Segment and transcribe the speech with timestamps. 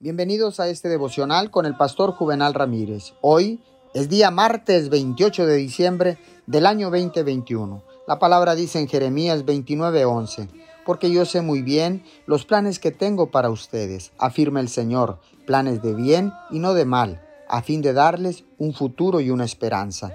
[0.00, 3.14] Bienvenidos a este devocional con el pastor Juvenal Ramírez.
[3.20, 3.60] Hoy
[3.94, 7.82] es día martes 28 de diciembre del año 2021.
[8.06, 10.50] La palabra dice en Jeremías 29:11,
[10.86, 15.82] porque yo sé muy bien los planes que tengo para ustedes, afirma el Señor, planes
[15.82, 20.14] de bien y no de mal, a fin de darles un futuro y una esperanza.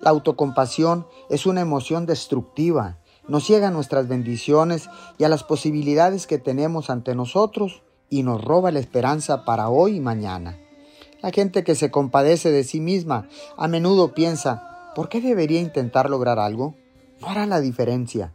[0.00, 6.26] La autocompasión es una emoción destructiva, nos ciega a nuestras bendiciones y a las posibilidades
[6.26, 7.80] que tenemos ante nosotros
[8.10, 10.58] y nos roba la esperanza para hoy y mañana.
[11.20, 16.08] La gente que se compadece de sí misma a menudo piensa, ¿por qué debería intentar
[16.08, 16.74] lograr algo?
[17.20, 18.32] No hará la diferencia.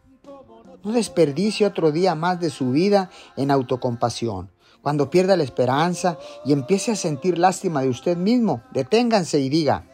[0.83, 4.51] No desperdicie otro día más de su vida en autocompasión.
[4.81, 9.85] Cuando pierda la esperanza y empiece a sentir lástima de usted mismo, deténganse y diga,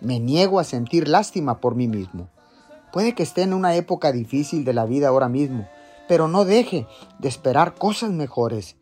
[0.00, 2.30] me niego a sentir lástima por mí mismo.
[2.92, 5.68] Puede que esté en una época difícil de la vida ahora mismo,
[6.08, 6.86] pero no deje
[7.18, 8.76] de esperar cosas mejores.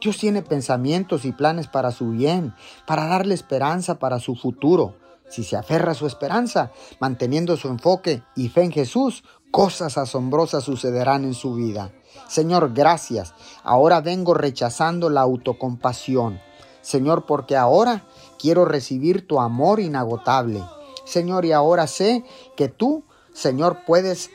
[0.00, 2.54] Dios tiene pensamientos y planes para su bien,
[2.86, 4.94] para darle esperanza para su futuro.
[5.28, 10.64] Si se aferra a su esperanza, manteniendo su enfoque y fe en Jesús, cosas asombrosas
[10.64, 11.92] sucederán en su vida.
[12.28, 13.34] Señor, gracias.
[13.62, 16.40] Ahora vengo rechazando la autocompasión.
[16.80, 18.04] Señor, porque ahora
[18.38, 20.62] quiero recibir tu amor inagotable.
[21.04, 22.24] Señor, y ahora sé
[22.56, 24.30] que tú, Señor, puedes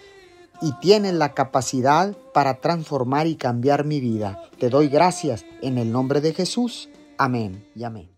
[0.61, 4.41] y tienes la capacidad para transformar y cambiar mi vida.
[4.59, 6.89] Te doy gracias en el nombre de Jesús.
[7.17, 8.13] Amén y amén.